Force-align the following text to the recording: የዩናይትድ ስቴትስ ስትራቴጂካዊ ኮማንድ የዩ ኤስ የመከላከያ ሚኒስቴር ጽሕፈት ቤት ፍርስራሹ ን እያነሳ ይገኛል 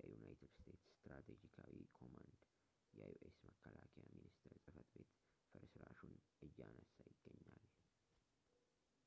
የዩናይትድ 0.00 0.50
ስቴትስ 0.56 0.82
ስትራቴጂካዊ 0.96 1.76
ኮማንድ 1.98 2.42
የዩ 2.98 3.14
ኤስ 3.28 3.38
የመከላከያ 3.44 4.10
ሚኒስቴር 4.18 4.56
ጽሕፈት 4.66 4.92
ቤት 5.00 5.10
ፍርስራሹ 5.52 5.98
ን 6.14 6.22
እያነሳ 6.50 6.96
ይገኛል 7.14 7.64